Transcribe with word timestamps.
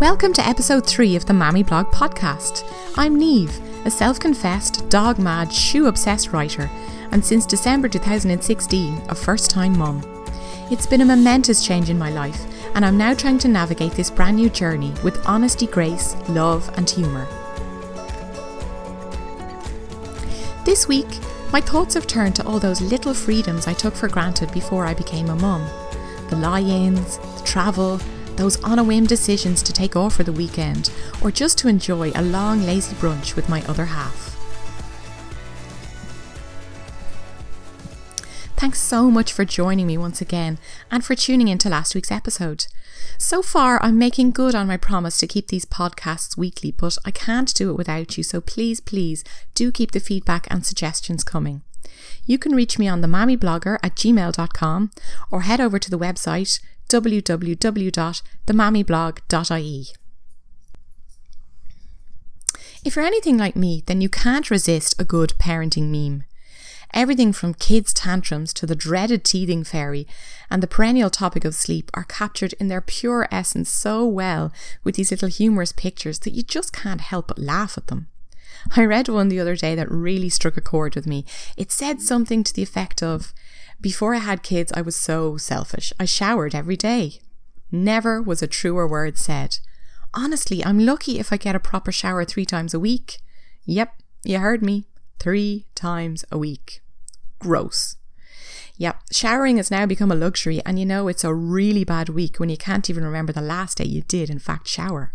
Welcome 0.00 0.32
to 0.34 0.46
episode 0.46 0.86
3 0.86 1.16
of 1.16 1.26
the 1.26 1.32
Mammy 1.32 1.64
Blog 1.64 1.86
podcast. 1.90 2.62
I'm 2.96 3.18
Neve, 3.18 3.58
a 3.84 3.90
self 3.90 4.20
confessed, 4.20 4.88
dog 4.88 5.18
mad, 5.18 5.52
shoe 5.52 5.88
obsessed 5.88 6.32
writer, 6.32 6.70
and 7.10 7.24
since 7.24 7.44
December 7.44 7.88
2016, 7.88 9.02
a 9.08 9.14
first 9.16 9.50
time 9.50 9.76
mum. 9.76 10.00
It's 10.70 10.86
been 10.86 11.00
a 11.00 11.04
momentous 11.04 11.66
change 11.66 11.90
in 11.90 11.98
my 11.98 12.10
life, 12.10 12.46
and 12.76 12.84
I'm 12.84 12.96
now 12.96 13.12
trying 13.12 13.38
to 13.38 13.48
navigate 13.48 13.90
this 13.94 14.08
brand 14.08 14.36
new 14.36 14.48
journey 14.48 14.94
with 15.02 15.20
honesty, 15.26 15.66
grace, 15.66 16.14
love, 16.28 16.70
and 16.76 16.88
humour. 16.88 17.26
This 20.64 20.86
week, 20.86 21.08
my 21.52 21.60
thoughts 21.60 21.94
have 21.94 22.06
turned 22.06 22.36
to 22.36 22.46
all 22.46 22.60
those 22.60 22.80
little 22.80 23.14
freedoms 23.14 23.66
I 23.66 23.72
took 23.72 23.96
for 23.96 24.06
granted 24.06 24.52
before 24.52 24.86
I 24.86 24.94
became 24.94 25.28
a 25.28 25.34
mum 25.34 25.68
the 26.28 26.36
lie 26.36 26.60
ins, 26.60 27.18
the 27.18 27.42
travel, 27.44 27.98
those 28.38 28.62
on 28.64 28.78
a 28.78 28.84
whim 28.84 29.04
decisions 29.04 29.62
to 29.64 29.72
take 29.72 29.96
off 29.96 30.14
for 30.14 30.22
the 30.22 30.32
weekend, 30.32 30.90
or 31.20 31.30
just 31.30 31.58
to 31.58 31.68
enjoy 31.68 32.10
a 32.14 32.22
long, 32.22 32.62
lazy 32.62 32.94
brunch 32.96 33.36
with 33.36 33.48
my 33.48 33.62
other 33.66 33.84
half. 33.84 34.36
Thanks 38.56 38.80
so 38.80 39.10
much 39.10 39.32
for 39.32 39.44
joining 39.44 39.86
me 39.86 39.96
once 39.96 40.20
again 40.20 40.58
and 40.90 41.04
for 41.04 41.14
tuning 41.14 41.46
in 41.46 41.58
to 41.58 41.68
last 41.68 41.94
week's 41.94 42.10
episode. 42.10 42.66
So 43.16 43.42
far, 43.42 43.80
I'm 43.82 43.98
making 43.98 44.32
good 44.32 44.54
on 44.54 44.66
my 44.66 44.76
promise 44.76 45.18
to 45.18 45.26
keep 45.26 45.48
these 45.48 45.64
podcasts 45.64 46.36
weekly, 46.36 46.72
but 46.72 46.98
I 47.04 47.10
can't 47.10 47.52
do 47.54 47.70
it 47.70 47.76
without 47.76 48.16
you, 48.16 48.24
so 48.24 48.40
please, 48.40 48.80
please 48.80 49.22
do 49.54 49.70
keep 49.70 49.92
the 49.92 50.00
feedback 50.00 50.46
and 50.50 50.66
suggestions 50.66 51.22
coming. 51.22 51.62
You 52.26 52.38
can 52.38 52.54
reach 52.54 52.78
me 52.78 52.88
on 52.88 53.00
the 53.00 53.08
mammyblogger 53.08 53.78
at 53.82 53.94
gmail.com 53.96 54.90
or 55.30 55.40
head 55.42 55.60
over 55.60 55.78
to 55.78 55.90
the 55.90 55.98
website 55.98 56.60
www.themammyblog.ie. 56.88 59.86
If 62.84 62.94
you're 62.94 63.04
anything 63.04 63.36
like 63.36 63.56
me, 63.56 63.82
then 63.86 64.00
you 64.00 64.08
can't 64.08 64.50
resist 64.50 64.94
a 64.98 65.04
good 65.04 65.34
parenting 65.38 65.90
meme. 65.90 66.24
Everything 66.94 67.32
from 67.32 67.54
kids' 67.54 67.92
tantrums 67.92 68.54
to 68.54 68.66
the 68.66 68.74
dreaded 68.74 69.24
teething 69.24 69.62
fairy 69.62 70.06
and 70.50 70.62
the 70.62 70.66
perennial 70.66 71.10
topic 71.10 71.44
of 71.44 71.54
sleep 71.54 71.90
are 71.92 72.04
captured 72.04 72.54
in 72.54 72.68
their 72.68 72.80
pure 72.80 73.28
essence 73.30 73.68
so 73.68 74.06
well 74.06 74.52
with 74.84 74.94
these 74.94 75.10
little 75.10 75.28
humorous 75.28 75.72
pictures 75.72 76.20
that 76.20 76.32
you 76.32 76.42
just 76.42 76.72
can't 76.72 77.02
help 77.02 77.28
but 77.28 77.38
laugh 77.38 77.76
at 77.76 77.88
them. 77.88 78.08
I 78.74 78.84
read 78.84 79.08
one 79.08 79.28
the 79.28 79.40
other 79.40 79.56
day 79.56 79.74
that 79.74 79.90
really 79.90 80.28
struck 80.28 80.56
a 80.56 80.62
chord 80.62 80.94
with 80.94 81.06
me. 81.06 81.24
It 81.56 81.70
said 81.70 82.00
something 82.00 82.42
to 82.44 82.54
the 82.54 82.62
effect 82.62 83.02
of 83.02 83.34
Before 83.80 84.14
I 84.14 84.18
had 84.18 84.42
kids, 84.42 84.72
I 84.74 84.82
was 84.82 84.96
so 84.96 85.36
selfish. 85.36 85.92
I 86.00 86.04
showered 86.04 86.54
every 86.54 86.76
day. 86.76 87.20
Never 87.70 88.20
was 88.20 88.42
a 88.42 88.48
truer 88.48 88.88
word 88.88 89.16
said. 89.18 89.58
Honestly, 90.12 90.64
I'm 90.64 90.84
lucky 90.84 91.18
if 91.18 91.32
I 91.32 91.36
get 91.36 91.54
a 91.54 91.60
proper 91.60 91.92
shower 91.92 92.24
three 92.24 92.44
times 92.44 92.74
a 92.74 92.80
week. 92.80 93.18
Yep, 93.66 93.92
you 94.24 94.38
heard 94.38 94.62
me. 94.62 94.86
Three 95.20 95.66
times 95.74 96.24
a 96.32 96.38
week. 96.38 96.80
Gross. 97.38 97.96
Yep, 98.78 99.00
showering 99.12 99.58
has 99.58 99.70
now 99.70 99.86
become 99.86 100.10
a 100.10 100.16
luxury, 100.16 100.60
and 100.64 100.78
you 100.78 100.86
know 100.86 101.08
it's 101.08 101.24
a 101.24 101.34
really 101.34 101.84
bad 101.84 102.08
week 102.08 102.38
when 102.38 102.48
you 102.48 102.56
can't 102.56 102.88
even 102.88 103.04
remember 103.04 103.32
the 103.32 103.40
last 103.40 103.78
day 103.78 103.84
you 103.84 104.02
did, 104.02 104.30
in 104.30 104.38
fact, 104.38 104.66
shower. 104.66 105.12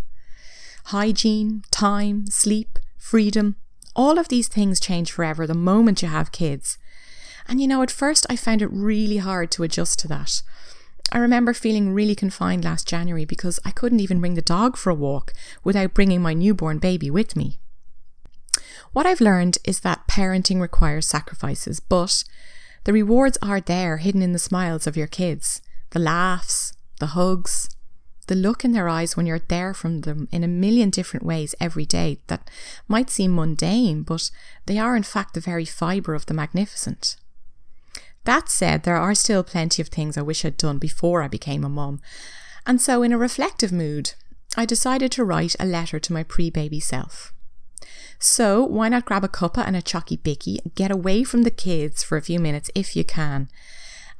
Hygiene, 0.86 1.64
time, 1.72 2.28
sleep, 2.28 2.78
freedom, 2.98 3.56
all 3.96 4.20
of 4.20 4.28
these 4.28 4.48
things 4.48 4.80
change 4.80 5.12
forever 5.12 5.48
the 5.48 5.54
moment 5.54 6.02
you 6.02 6.08
have 6.08 6.32
kids. 6.32 6.78
And 7.48 7.60
you 7.62 7.68
know, 7.68 7.82
at 7.82 7.92
first 7.92 8.26
I 8.30 8.36
found 8.36 8.62
it 8.62 8.72
really 8.72 9.18
hard 9.18 9.52
to 9.52 9.64
adjust 9.64 10.00
to 10.00 10.08
that. 10.10 10.42
I 11.12 11.20
remember 11.20 11.54
feeling 11.54 11.94
really 11.94 12.16
confined 12.16 12.64
last 12.64 12.88
January 12.88 13.26
because 13.26 13.60
I 13.64 13.72
couldn't 13.72 14.00
even 14.00 14.20
bring 14.20 14.34
the 14.34 14.42
dog 14.42 14.78
for 14.78 14.90
a 14.90 14.96
walk 14.96 15.34
without 15.64 15.94
bringing 15.94 16.22
my 16.22 16.34
newborn 16.34 16.80
baby 16.80 17.12
with 17.12 17.36
me. 17.36 17.60
What 18.94 19.06
I've 19.06 19.22
learned 19.22 19.58
is 19.64 19.82
that 19.82 20.08
parenting 20.08 20.60
requires 20.62 21.06
sacrifices, 21.06 21.80
but 21.80 22.24
the 22.86 22.94
rewards 22.94 23.38
are 23.42 23.62
there 23.62 23.98
hidden 23.98 24.22
in 24.22 24.34
the 24.34 24.40
smiles 24.40 24.88
of 24.88 24.98
your 24.98 25.08
kids, 25.08 25.62
the 25.92 26.00
laughs, 26.00 26.74
the 27.00 27.08
hugs, 27.08 27.70
the 28.28 28.36
look 28.36 28.64
in 28.64 28.72
their 28.72 28.88
eyes 28.88 29.18
when 29.18 29.26
you're 29.26 29.40
there 29.40 29.74
from 29.74 30.02
them 30.02 30.28
in 30.32 30.44
a 30.44 30.48
million 30.48 30.90
different 30.90 31.26
ways 31.26 31.56
every 31.60 31.86
day 31.86 32.20
that 32.28 32.50
might 32.88 33.10
seem 33.10 33.36
mundane, 33.36 34.04
but 34.04 34.32
they 34.66 34.78
are 34.78 34.96
in 34.96 35.04
fact 35.04 35.34
the 35.34 35.40
very 35.40 35.66
fibre 35.66 36.14
of 36.14 36.26
the 36.26 36.34
magnificent. 36.34 37.18
That 38.26 38.50
said, 38.50 38.84
there 38.84 38.96
are 38.96 39.16
still 39.16 39.44
plenty 39.44 39.82
of 39.82 39.90
things 39.90 40.18
I 40.18 40.22
wish 40.22 40.46
I'd 40.46 40.58
done 40.58 40.78
before 40.78 41.22
I 41.22 41.28
became 41.28 41.64
a 41.64 41.70
mum, 41.70 42.00
and 42.66 42.82
so 42.82 43.04
in 43.04 43.12
a 43.12 43.18
reflective 43.18 43.72
mood, 43.72 44.14
I 44.56 44.66
decided 44.66 45.12
to 45.14 45.26
write 45.26 45.56
a 45.60 45.66
letter 45.66 46.00
to 46.00 46.14
my 46.14 46.24
pre 46.24 46.50
baby 46.50 46.80
self. 46.80 47.34
So, 48.20 48.64
why 48.64 48.88
not 48.88 49.06
grab 49.06 49.26
a 49.26 49.28
cuppa 49.28 49.66
and 49.68 49.76
a 49.76 49.82
chalky 49.82 50.16
bicky, 50.16 50.60
get 50.76 50.92
away 50.92 51.24
from 51.24 51.44
the 51.44 51.52
kids 51.52 52.04
for 52.04 52.18
a 52.18 52.22
few 52.22 52.40
minutes 52.40 52.72
if 52.74 52.96
you 52.96 53.04
can, 53.04 53.50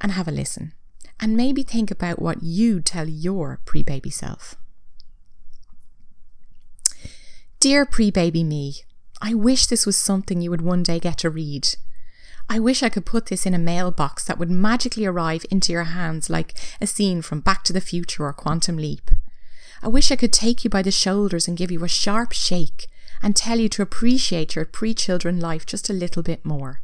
and 0.00 0.12
have 0.12 0.28
a 0.28 0.32
listen? 0.32 0.74
and 1.20 1.36
maybe 1.36 1.62
think 1.62 1.90
about 1.90 2.20
what 2.20 2.42
you'd 2.42 2.84
tell 2.84 3.08
your 3.08 3.60
pre 3.64 3.82
baby 3.82 4.10
self. 4.10 4.56
Dear 7.60 7.86
pre 7.86 8.10
baby 8.10 8.44
me, 8.44 8.74
I 9.22 9.34
wish 9.34 9.66
this 9.66 9.86
was 9.86 9.96
something 9.96 10.40
you 10.40 10.50
would 10.50 10.62
one 10.62 10.82
day 10.82 10.98
get 10.98 11.18
to 11.18 11.30
read. 11.30 11.68
I 12.48 12.58
wish 12.58 12.82
I 12.82 12.88
could 12.88 13.06
put 13.06 13.26
this 13.26 13.46
in 13.46 13.54
a 13.54 13.58
mailbox 13.58 14.24
that 14.24 14.38
would 14.38 14.50
magically 14.50 15.06
arrive 15.06 15.44
into 15.50 15.72
your 15.72 15.84
hands 15.84 16.28
like 16.28 16.54
a 16.80 16.86
scene 16.86 17.22
from 17.22 17.40
Back 17.40 17.64
to 17.64 17.72
the 17.72 17.80
Future 17.80 18.24
or 18.24 18.32
Quantum 18.32 18.76
Leap. 18.76 19.10
I 19.82 19.88
wish 19.88 20.10
I 20.10 20.16
could 20.16 20.32
take 20.32 20.64
you 20.64 20.70
by 20.70 20.82
the 20.82 20.90
shoulders 20.90 21.48
and 21.48 21.56
give 21.56 21.70
you 21.70 21.84
a 21.84 21.88
sharp 21.88 22.32
shake 22.32 22.86
and 23.22 23.34
tell 23.34 23.58
you 23.58 23.68
to 23.70 23.82
appreciate 23.82 24.54
your 24.54 24.64
pre 24.64 24.94
children 24.94 25.40
life 25.40 25.66
just 25.66 25.90
a 25.90 25.94
little 25.94 26.22
bit 26.22 26.44
more. 26.44 26.80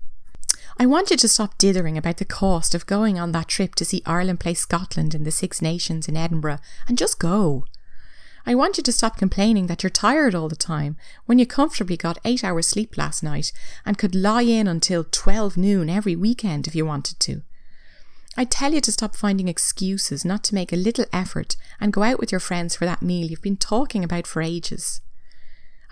I 0.79 0.87
want 0.87 1.11
you 1.11 1.17
to 1.19 1.29
stop 1.29 1.59
dithering 1.59 1.99
about 1.99 2.17
the 2.17 2.25
cost 2.25 2.75
of 2.75 2.87
going 2.87 3.19
on 3.19 3.33
that 3.33 3.49
trip 3.49 3.75
to 3.77 3.85
see 3.85 4.03
Ireland 4.07 4.41
play 4.41 4.55
Scotland 4.55 5.15
in 5.15 5.25
the 5.25 5.31
Six 5.31 5.61
Nations 5.61 6.09
in 6.09 6.17
Edinburgh 6.17 6.59
and 6.89 6.97
just 6.97 7.19
go. 7.19 7.67
I 8.47 8.55
want 8.55 8.79
you 8.79 8.83
to 8.83 8.93
stop 8.93 9.17
complaining 9.17 9.67
that 9.67 9.83
you're 9.83 9.91
tired 9.91 10.35
all 10.35 10.49
the 10.49 10.57
time 10.57 10.97
when 11.27 11.39
you 11.39 11.47
comfortably 11.47 11.97
got 11.97 12.19
eight 12.25 12.43
hours 12.43 12.69
sleep 12.69 12.97
last 12.97 13.23
night 13.23 13.53
and 13.85 13.99
could 13.99 14.15
lie 14.15 14.43
in 14.43 14.67
until 14.67 15.05
12 15.05 15.57
noon 15.57 15.91
every 15.91 16.17
weekend 16.17 16.67
if 16.67 16.75
you 16.75 16.87
wanted 16.87 17.21
to. 17.21 17.43
I 18.37 18.45
tell 18.45 18.73
you 18.73 18.81
to 18.81 18.93
stop 18.93 19.17
finding 19.17 19.49
excuses 19.49 20.25
not 20.25 20.43
to 20.45 20.55
make 20.55 20.73
a 20.73 20.77
little 20.77 21.05
effort 21.13 21.57
and 21.81 21.93
go 21.93 22.03
out 22.03 22.19
with 22.19 22.33
your 22.33 22.41
friends 22.41 22.77
for 22.77 22.87
that 22.87 23.03
meal 23.03 23.27
you've 23.27 23.43
been 23.43 23.57
talking 23.57 24.03
about 24.05 24.27
for 24.27 24.41
ages. 24.41 25.01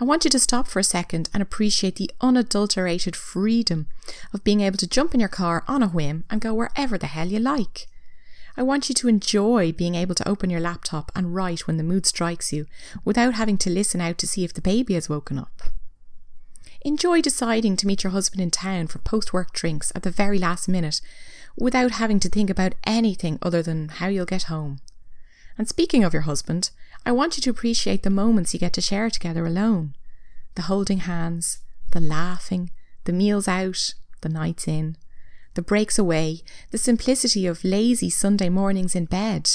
I 0.00 0.04
want 0.04 0.24
you 0.24 0.30
to 0.30 0.38
stop 0.38 0.68
for 0.68 0.78
a 0.78 0.84
second 0.84 1.28
and 1.34 1.42
appreciate 1.42 1.96
the 1.96 2.10
unadulterated 2.20 3.16
freedom 3.16 3.88
of 4.32 4.44
being 4.44 4.60
able 4.60 4.78
to 4.78 4.86
jump 4.86 5.12
in 5.12 5.20
your 5.20 5.28
car 5.28 5.64
on 5.66 5.82
a 5.82 5.88
whim 5.88 6.24
and 6.30 6.40
go 6.40 6.54
wherever 6.54 6.96
the 6.96 7.08
hell 7.08 7.26
you 7.26 7.40
like. 7.40 7.88
I 8.58 8.62
want 8.62 8.88
you 8.88 8.94
to 8.96 9.08
enjoy 9.08 9.70
being 9.70 9.94
able 9.94 10.16
to 10.16 10.28
open 10.28 10.50
your 10.50 10.58
laptop 10.58 11.12
and 11.14 11.32
write 11.32 11.68
when 11.68 11.76
the 11.76 11.84
mood 11.84 12.06
strikes 12.06 12.52
you 12.52 12.66
without 13.04 13.34
having 13.34 13.56
to 13.58 13.70
listen 13.70 14.00
out 14.00 14.18
to 14.18 14.26
see 14.26 14.42
if 14.42 14.52
the 14.52 14.60
baby 14.60 14.94
has 14.94 15.08
woken 15.08 15.38
up. 15.38 15.62
Enjoy 16.80 17.20
deciding 17.20 17.76
to 17.76 17.86
meet 17.86 18.02
your 18.02 18.10
husband 18.10 18.42
in 18.42 18.50
town 18.50 18.88
for 18.88 18.98
post 18.98 19.32
work 19.32 19.52
drinks 19.52 19.92
at 19.94 20.02
the 20.02 20.10
very 20.10 20.40
last 20.40 20.68
minute 20.68 21.00
without 21.56 21.92
having 21.92 22.18
to 22.18 22.28
think 22.28 22.50
about 22.50 22.74
anything 22.82 23.38
other 23.42 23.62
than 23.62 23.90
how 23.90 24.08
you'll 24.08 24.26
get 24.26 24.44
home. 24.44 24.80
And 25.56 25.68
speaking 25.68 26.02
of 26.02 26.12
your 26.12 26.22
husband, 26.22 26.70
I 27.06 27.12
want 27.12 27.36
you 27.36 27.42
to 27.42 27.50
appreciate 27.50 28.02
the 28.02 28.10
moments 28.10 28.54
you 28.54 28.58
get 28.58 28.72
to 28.72 28.80
share 28.80 29.08
together 29.08 29.46
alone 29.46 29.94
the 30.56 30.62
holding 30.62 30.98
hands, 30.98 31.60
the 31.92 32.00
laughing, 32.00 32.72
the 33.04 33.12
meals 33.12 33.46
out, 33.46 33.94
the 34.22 34.28
nights 34.28 34.66
in, 34.66 34.96
the 35.58 35.62
breaks 35.62 35.98
away, 35.98 36.40
the 36.70 36.78
simplicity 36.78 37.44
of 37.44 37.64
lazy 37.64 38.08
Sunday 38.08 38.48
mornings 38.48 38.94
in 38.94 39.06
bed, 39.06 39.50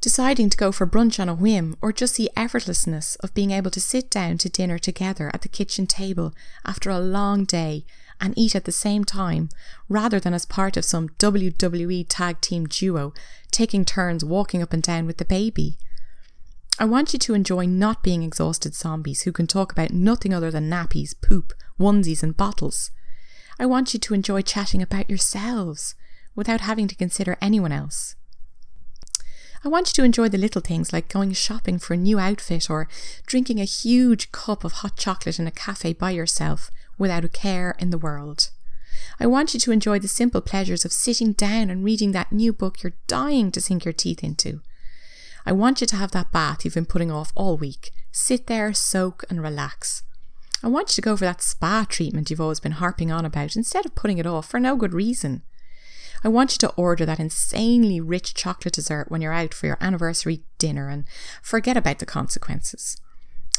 deciding 0.00 0.48
to 0.48 0.56
go 0.56 0.72
for 0.72 0.86
brunch 0.86 1.20
on 1.20 1.28
a 1.28 1.34
whim, 1.34 1.76
or 1.82 1.92
just 1.92 2.16
the 2.16 2.30
effortlessness 2.38 3.18
of 3.20 3.34
being 3.34 3.50
able 3.50 3.70
to 3.70 3.82
sit 3.82 4.08
down 4.08 4.38
to 4.38 4.48
dinner 4.48 4.78
together 4.78 5.30
at 5.34 5.42
the 5.42 5.48
kitchen 5.48 5.86
table 5.86 6.32
after 6.64 6.88
a 6.88 6.98
long 6.98 7.44
day 7.44 7.84
and 8.18 8.32
eat 8.34 8.56
at 8.56 8.64
the 8.64 8.72
same 8.72 9.04
time, 9.04 9.50
rather 9.90 10.18
than 10.18 10.32
as 10.32 10.46
part 10.46 10.78
of 10.78 10.86
some 10.86 11.10
WWE 11.10 12.06
tag 12.08 12.40
team 12.40 12.64
duo, 12.64 13.12
taking 13.50 13.84
turns 13.84 14.24
walking 14.24 14.62
up 14.62 14.72
and 14.72 14.82
down 14.82 15.04
with 15.04 15.18
the 15.18 15.26
baby. 15.26 15.76
I 16.78 16.86
want 16.86 17.12
you 17.12 17.18
to 17.18 17.34
enjoy 17.34 17.66
not 17.66 18.02
being 18.02 18.22
exhausted 18.22 18.74
zombies 18.74 19.24
who 19.24 19.32
can 19.32 19.46
talk 19.46 19.70
about 19.70 19.92
nothing 19.92 20.32
other 20.32 20.50
than 20.50 20.70
nappies, 20.70 21.14
poop, 21.20 21.52
onesies, 21.78 22.22
and 22.22 22.34
bottles. 22.34 22.90
I 23.60 23.66
want 23.66 23.92
you 23.92 24.00
to 24.00 24.14
enjoy 24.14 24.40
chatting 24.40 24.80
about 24.80 25.10
yourselves 25.10 25.94
without 26.34 26.62
having 26.62 26.88
to 26.88 26.94
consider 26.94 27.36
anyone 27.42 27.72
else. 27.72 28.16
I 29.62 29.68
want 29.68 29.88
you 29.88 29.92
to 29.96 30.02
enjoy 30.02 30.30
the 30.30 30.38
little 30.38 30.62
things 30.62 30.94
like 30.94 31.12
going 31.12 31.34
shopping 31.34 31.78
for 31.78 31.92
a 31.92 31.98
new 31.98 32.18
outfit 32.18 32.70
or 32.70 32.88
drinking 33.26 33.60
a 33.60 33.64
huge 33.64 34.32
cup 34.32 34.64
of 34.64 34.72
hot 34.72 34.96
chocolate 34.96 35.38
in 35.38 35.46
a 35.46 35.50
cafe 35.50 35.92
by 35.92 36.12
yourself 36.12 36.70
without 36.96 37.26
a 37.26 37.28
care 37.28 37.76
in 37.78 37.90
the 37.90 37.98
world. 37.98 38.48
I 39.20 39.26
want 39.26 39.52
you 39.52 39.60
to 39.60 39.72
enjoy 39.72 39.98
the 39.98 40.08
simple 40.08 40.40
pleasures 40.40 40.86
of 40.86 40.92
sitting 40.92 41.34
down 41.34 41.68
and 41.68 41.84
reading 41.84 42.12
that 42.12 42.32
new 42.32 42.54
book 42.54 42.82
you're 42.82 42.94
dying 43.08 43.52
to 43.52 43.60
sink 43.60 43.84
your 43.84 43.92
teeth 43.92 44.24
into. 44.24 44.62
I 45.44 45.52
want 45.52 45.82
you 45.82 45.86
to 45.88 45.96
have 45.96 46.12
that 46.12 46.32
bath 46.32 46.64
you've 46.64 46.72
been 46.72 46.86
putting 46.86 47.12
off 47.12 47.30
all 47.34 47.58
week. 47.58 47.90
Sit 48.10 48.46
there, 48.46 48.72
soak, 48.72 49.22
and 49.28 49.42
relax. 49.42 50.02
I 50.62 50.68
want 50.68 50.90
you 50.90 50.94
to 50.96 51.00
go 51.00 51.16
for 51.16 51.24
that 51.24 51.40
spa 51.40 51.86
treatment 51.88 52.30
you've 52.30 52.40
always 52.40 52.60
been 52.60 52.72
harping 52.72 53.10
on 53.10 53.24
about 53.24 53.56
instead 53.56 53.86
of 53.86 53.94
putting 53.94 54.18
it 54.18 54.26
off 54.26 54.48
for 54.48 54.60
no 54.60 54.76
good 54.76 54.92
reason. 54.92 55.42
I 56.22 56.28
want 56.28 56.52
you 56.52 56.58
to 56.58 56.74
order 56.74 57.06
that 57.06 57.20
insanely 57.20 57.98
rich 57.98 58.34
chocolate 58.34 58.74
dessert 58.74 59.10
when 59.10 59.22
you're 59.22 59.32
out 59.32 59.54
for 59.54 59.66
your 59.66 59.78
anniversary 59.80 60.42
dinner 60.58 60.88
and 60.88 61.04
forget 61.42 61.78
about 61.78 61.98
the 61.98 62.06
consequences. 62.06 62.98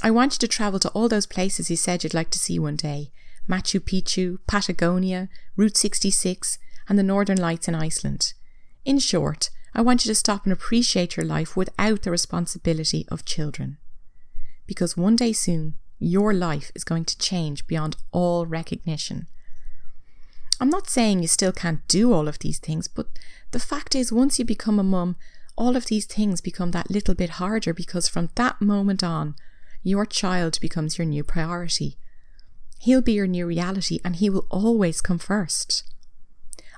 I 0.03 0.11
want 0.11 0.35
you 0.35 0.39
to 0.39 0.47
travel 0.47 0.79
to 0.79 0.89
all 0.89 1.09
those 1.09 1.25
places 1.25 1.71
you 1.71 1.75
said 1.75 2.03
you'd 2.03 2.13
like 2.13 2.29
to 2.31 2.39
see 2.39 2.59
one 2.59 2.75
day 2.75 3.11
Machu 3.49 3.79
Picchu, 3.79 4.37
Patagonia, 4.47 5.27
Route 5.57 5.75
66, 5.75 6.59
and 6.87 6.99
the 6.99 7.03
Northern 7.03 7.37
Lights 7.37 7.67
in 7.67 7.73
Iceland. 7.73 8.33
In 8.85 8.99
short, 8.99 9.49
I 9.73 9.81
want 9.81 10.05
you 10.05 10.09
to 10.09 10.15
stop 10.15 10.43
and 10.43 10.53
appreciate 10.53 11.17
your 11.17 11.25
life 11.25 11.57
without 11.57 12.03
the 12.03 12.11
responsibility 12.11 13.07
of 13.09 13.25
children. 13.25 13.77
Because 14.67 14.95
one 14.95 15.15
day 15.15 15.33
soon, 15.33 15.75
your 16.01 16.33
life 16.33 16.71
is 16.73 16.83
going 16.83 17.05
to 17.05 17.17
change 17.17 17.67
beyond 17.67 17.95
all 18.11 18.45
recognition. 18.45 19.27
I'm 20.59 20.69
not 20.69 20.89
saying 20.89 21.21
you 21.21 21.27
still 21.27 21.51
can't 21.51 21.87
do 21.87 22.11
all 22.11 22.27
of 22.27 22.39
these 22.39 22.59
things, 22.59 22.87
but 22.87 23.07
the 23.51 23.59
fact 23.59 23.95
is, 23.95 24.11
once 24.11 24.39
you 24.39 24.45
become 24.45 24.79
a 24.79 24.83
mum, 24.83 25.15
all 25.55 25.75
of 25.75 25.85
these 25.85 26.05
things 26.05 26.41
become 26.41 26.71
that 26.71 26.89
little 26.89 27.13
bit 27.13 27.31
harder 27.31 27.73
because 27.73 28.07
from 28.07 28.29
that 28.35 28.61
moment 28.61 29.03
on, 29.03 29.35
your 29.83 30.05
child 30.05 30.59
becomes 30.59 30.97
your 30.97 31.05
new 31.05 31.23
priority. 31.23 31.97
He'll 32.79 33.01
be 33.01 33.13
your 33.13 33.27
new 33.27 33.45
reality 33.45 33.99
and 34.03 34.15
he 34.15 34.29
will 34.29 34.47
always 34.49 35.01
come 35.01 35.19
first. 35.19 35.83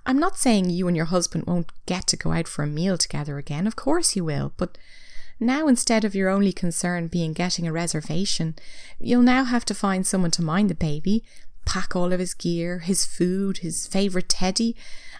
I'm 0.06 0.20
not 0.20 0.38
saying 0.38 0.70
you 0.70 0.88
and 0.90 0.98
your 0.98 1.06
husband 1.06 1.46
won't 1.48 1.72
get 1.86 2.08
to 2.08 2.18
go 2.18 2.34
out 2.34 2.48
for 2.48 2.64
a 2.64 2.68
meal 2.68 2.98
together 2.98 3.38
again, 3.38 3.68
of 3.68 3.78
course 3.78 4.18
you 4.18 4.26
will, 4.26 4.52
but 4.58 4.78
now, 5.40 5.68
instead 5.68 6.06
of 6.06 6.16
your 6.16 6.30
only 6.30 6.54
concern 6.54 7.08
being 7.08 7.34
getting 7.34 7.68
a 7.68 7.72
reservation, 7.72 8.56
you'll 9.00 9.22
now 9.22 9.44
have 9.44 9.66
to 9.66 9.74
find 9.74 10.06
someone 10.06 10.32
to 10.32 10.42
mind 10.42 10.70
the 10.70 10.76
baby, 10.76 11.24
pack 11.66 11.96
all 11.96 12.14
of 12.14 12.20
his 12.20 12.34
gear, 12.34 12.80
his 12.80 13.06
food, 13.06 13.58
his 13.58 13.88
favourite 13.88 14.30
teddy, 14.30 14.76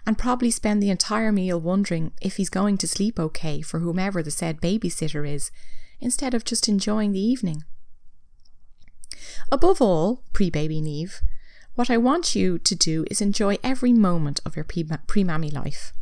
and 0.06 0.18
probably 0.18 0.50
spend 0.50 0.82
the 0.82 0.90
entire 0.90 1.32
meal 1.32 1.60
wondering 1.60 2.12
if 2.20 2.36
he's 2.36 2.50
going 2.50 2.78
to 2.78 2.88
sleep 2.88 3.18
okay 3.18 3.60
for 3.60 3.80
whomever 3.80 4.22
the 4.22 4.30
said 4.30 4.60
babysitter 4.60 5.28
is, 5.28 5.50
instead 6.00 6.34
of 6.34 6.44
just 6.44 6.68
enjoying 6.68 7.12
the 7.12 7.20
evening. 7.20 7.64
Above 9.50 9.80
all, 9.80 10.22
pre 10.32 10.50
baby 10.50 10.80
Neve, 10.80 11.20
what 11.74 11.90
I 11.90 11.96
want 11.96 12.36
you 12.36 12.58
to 12.58 12.74
do 12.74 13.04
is 13.10 13.20
enjoy 13.20 13.58
every 13.64 13.92
moment 13.92 14.40
of 14.44 14.54
your 14.54 14.64
pre 14.64 15.24
mammy 15.24 15.50
life. 15.50 15.92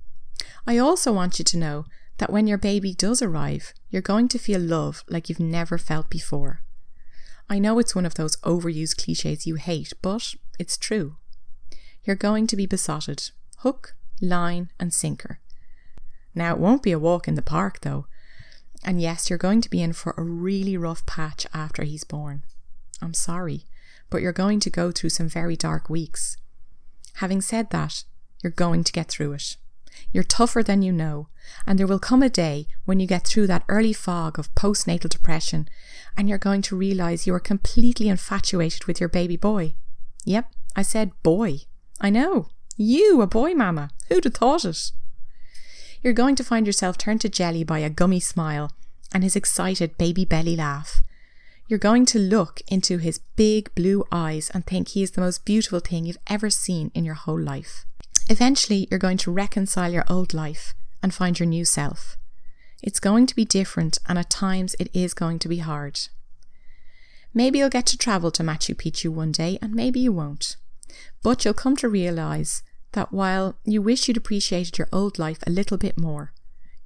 I 0.66 0.78
also 0.78 1.12
want 1.12 1.38
you 1.38 1.44
to 1.44 1.56
know 1.56 1.84
that 2.18 2.30
when 2.30 2.46
your 2.46 2.58
baby 2.58 2.94
does 2.94 3.22
arrive, 3.22 3.72
you're 3.90 4.02
going 4.02 4.28
to 4.28 4.38
feel 4.38 4.60
love 4.60 5.04
like 5.08 5.28
you've 5.28 5.40
never 5.40 5.78
felt 5.78 6.10
before. 6.10 6.62
I 7.48 7.58
know 7.58 7.78
it's 7.78 7.94
one 7.94 8.06
of 8.06 8.14
those 8.14 8.36
overused 8.36 9.02
cliches 9.02 9.46
you 9.46 9.56
hate, 9.56 9.92
but 10.00 10.34
it's 10.58 10.78
true. 10.78 11.16
You're 12.04 12.16
going 12.16 12.46
to 12.48 12.56
be 12.56 12.66
besotted 12.66 13.30
hook, 13.58 13.94
line, 14.20 14.70
and 14.80 14.92
sinker. 14.92 15.38
Now, 16.34 16.52
it 16.52 16.58
won't 16.58 16.82
be 16.82 16.92
a 16.92 16.98
walk 16.98 17.28
in 17.28 17.34
the 17.34 17.42
park 17.42 17.80
though. 17.82 18.06
And 18.84 19.00
yes, 19.00 19.30
you're 19.30 19.38
going 19.38 19.60
to 19.60 19.70
be 19.70 19.80
in 19.80 19.92
for 19.92 20.14
a 20.16 20.22
really 20.22 20.76
rough 20.76 21.06
patch 21.06 21.46
after 21.54 21.84
he's 21.84 22.04
born. 22.04 22.42
I'm 23.00 23.14
sorry, 23.14 23.64
but 24.10 24.22
you're 24.22 24.32
going 24.32 24.60
to 24.60 24.70
go 24.70 24.90
through 24.90 25.10
some 25.10 25.28
very 25.28 25.56
dark 25.56 25.88
weeks. 25.88 26.36
Having 27.14 27.42
said 27.42 27.70
that, 27.70 28.04
you're 28.42 28.50
going 28.50 28.82
to 28.84 28.92
get 28.92 29.08
through 29.08 29.34
it. 29.34 29.56
You're 30.12 30.24
tougher 30.24 30.62
than 30.62 30.82
you 30.82 30.92
know, 30.92 31.28
and 31.66 31.78
there 31.78 31.86
will 31.86 31.98
come 31.98 32.22
a 32.22 32.28
day 32.28 32.66
when 32.84 33.00
you 33.00 33.06
get 33.06 33.26
through 33.26 33.46
that 33.48 33.64
early 33.68 33.92
fog 33.92 34.38
of 34.38 34.54
postnatal 34.54 35.08
depression 35.08 35.68
and 36.16 36.28
you're 36.28 36.38
going 36.38 36.62
to 36.62 36.76
realize 36.76 37.26
you 37.26 37.34
are 37.34 37.40
completely 37.40 38.08
infatuated 38.08 38.84
with 38.84 39.00
your 39.00 39.08
baby 39.08 39.36
boy. 39.36 39.74
Yep, 40.24 40.50
I 40.76 40.82
said 40.82 41.12
boy. 41.22 41.60
I 42.00 42.10
know. 42.10 42.48
You, 42.76 43.20
a 43.22 43.26
boy 43.26 43.54
mama. 43.54 43.90
Who'd 44.08 44.24
have 44.24 44.34
thought 44.34 44.64
it? 44.64 44.92
You're 46.02 46.12
going 46.12 46.34
to 46.36 46.44
find 46.44 46.66
yourself 46.66 46.98
turned 46.98 47.20
to 47.22 47.28
jelly 47.28 47.64
by 47.64 47.78
a 47.78 47.90
gummy 47.90 48.20
smile 48.20 48.72
and 49.14 49.22
his 49.22 49.36
excited 49.36 49.96
baby 49.98 50.24
belly 50.24 50.56
laugh. 50.56 51.00
You're 51.68 51.78
going 51.78 52.06
to 52.06 52.18
look 52.18 52.60
into 52.68 52.98
his 52.98 53.20
big 53.36 53.74
blue 53.74 54.04
eyes 54.10 54.50
and 54.52 54.66
think 54.66 54.88
he 54.88 55.02
is 55.02 55.12
the 55.12 55.20
most 55.20 55.44
beautiful 55.44 55.80
thing 55.80 56.04
you've 56.04 56.18
ever 56.26 56.50
seen 56.50 56.90
in 56.94 57.04
your 57.04 57.14
whole 57.14 57.40
life. 57.40 57.86
Eventually, 58.28 58.86
you're 58.90 58.98
going 58.98 59.18
to 59.18 59.30
reconcile 59.30 59.92
your 59.92 60.04
old 60.08 60.32
life 60.32 60.74
and 61.02 61.12
find 61.12 61.38
your 61.38 61.46
new 61.46 61.64
self. 61.64 62.16
It's 62.82 63.00
going 63.00 63.26
to 63.26 63.36
be 63.36 63.44
different, 63.44 63.98
and 64.08 64.18
at 64.18 64.30
times 64.30 64.74
it 64.78 64.88
is 64.92 65.14
going 65.14 65.38
to 65.40 65.48
be 65.48 65.58
hard. 65.58 66.00
Maybe 67.34 67.58
you'll 67.58 67.68
get 67.68 67.86
to 67.86 67.98
travel 67.98 68.30
to 68.32 68.42
Machu 68.42 68.74
Picchu 68.74 69.10
one 69.10 69.32
day, 69.32 69.58
and 69.62 69.74
maybe 69.74 70.00
you 70.00 70.12
won't. 70.12 70.56
But 71.22 71.44
you'll 71.44 71.54
come 71.54 71.76
to 71.76 71.88
realise 71.88 72.62
that 72.92 73.12
while 73.12 73.56
you 73.64 73.80
wish 73.80 74.06
you'd 74.06 74.16
appreciated 74.16 74.78
your 74.78 74.88
old 74.92 75.18
life 75.18 75.38
a 75.46 75.50
little 75.50 75.78
bit 75.78 75.98
more, 75.98 76.32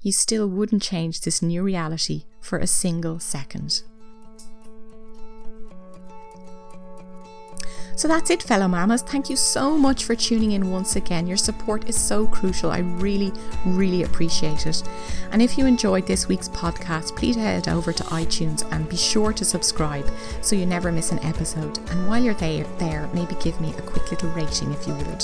you 0.01 0.13
still 0.13 0.49
wouldn't 0.49 0.83
change 0.83 1.23
this 1.23 1.43
new 1.43 1.63
reality 1.63 2.25
for 2.41 2.59
a 2.59 2.67
single 2.67 3.19
second. 3.19 3.83
So 7.97 8.09
that's 8.09 8.29
it, 8.29 8.43
fellow 8.43 8.69
mamas. 8.69 9.01
Thank 9.01 9.31
you 9.31 9.37
so 9.37 9.79
much 9.79 10.05
for 10.05 10.15
tuning 10.15 10.53
in 10.53 10.71
once 10.71 10.97
again. 10.97 11.27
Your 11.27 11.39
support 11.39 11.89
is 11.89 11.97
so 11.99 12.27
crucial. 12.27 12.71
I 12.71 12.81
really, 12.81 13.33
really 13.65 14.03
appreciate 14.03 14.67
it. 14.67 14.83
And 15.33 15.41
if 15.41 15.57
you 15.57 15.65
enjoyed 15.65 16.07
this 16.07 16.29
week's 16.29 16.51
podcast, 16.51 17.17
please 17.17 17.37
head 17.37 17.69
over 17.69 17.95
to 17.95 18.05
iTunes 18.05 18.71
and 18.71 18.87
be 18.87 18.99
sure 18.99 19.33
to 19.33 19.47
subscribe 19.47 20.07
so 20.43 20.55
you 20.55 20.67
never 20.67 20.93
miss 20.93 21.11
an 21.11 21.25
episode. 21.25 21.79
And 21.91 22.07
while 22.07 22.23
you're 22.23 22.35
there, 22.35 22.65
there 22.77 23.09
maybe 23.15 23.35
give 23.37 23.59
me 23.63 23.73
a 23.79 23.83
quick 23.83 24.11
little 24.11 24.31
rating 24.33 24.73
if 24.73 24.87
you 24.87 24.93
would. 24.93 25.21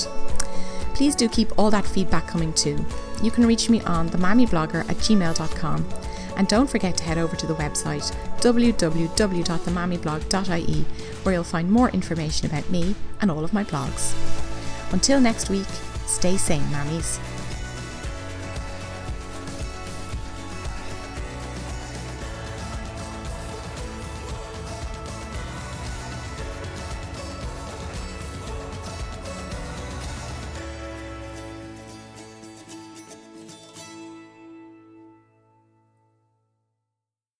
Please 0.95 1.15
do 1.15 1.29
keep 1.29 1.51
all 1.59 1.69
that 1.69 1.85
feedback 1.85 2.25
coming 2.25 2.53
too. 2.53 2.83
You 3.21 3.29
can 3.29 3.45
reach 3.45 3.69
me 3.69 3.81
on 3.81 4.09
themammyblogger 4.09 4.89
at 4.89 4.97
gmail.com 4.97 5.87
and 6.37 6.47
don't 6.47 6.69
forget 6.69 6.95
to 6.97 7.03
head 7.03 7.17
over 7.17 7.35
to 7.35 7.47
the 7.47 7.55
website 7.55 8.15
www.themammyblog.ie 8.39 10.85
where 11.23 11.35
you'll 11.35 11.43
find 11.43 11.71
more 11.71 11.89
information 11.89 12.47
about 12.47 12.69
me 12.69 12.95
and 13.21 13.31
all 13.31 13.43
of 13.43 13.53
my 13.53 13.63
blogs. 13.63 14.13
Until 14.91 15.19
next 15.19 15.49
week, 15.49 15.65
stay 16.05 16.37
sane, 16.37 16.61
mammies. 16.63 17.19